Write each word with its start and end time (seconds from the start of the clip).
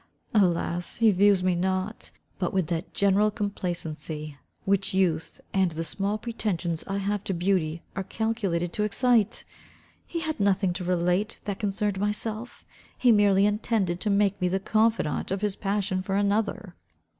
Alas, 0.33 0.95
he 0.95 1.11
views 1.11 1.43
me 1.43 1.53
not, 1.53 2.09
but 2.39 2.51
with 2.51 2.65
that 2.65 2.91
general 2.91 3.29
complacency, 3.29 4.35
which 4.65 4.95
youth, 4.95 5.39
and 5.53 5.73
the 5.73 5.83
small 5.83 6.17
pretensions 6.17 6.83
I 6.87 6.97
have 6.97 7.23
to 7.25 7.35
beauty 7.35 7.83
are 7.95 8.03
calculated 8.03 8.73
to 8.73 8.83
excite! 8.83 9.45
He 10.07 10.21
had 10.21 10.39
nothing 10.39 10.73
to 10.73 10.83
relate 10.83 11.37
that 11.45 11.59
concerned 11.59 11.99
myself, 11.99 12.65
he 12.97 13.11
merely 13.11 13.45
intended 13.45 14.01
to 14.01 14.09
make 14.09 14.41
me 14.41 14.47
the 14.47 14.59
confidante 14.59 15.29
of 15.29 15.41
his 15.41 15.55
passion 15.55 16.01
for 16.01 16.15
another. 16.15 16.73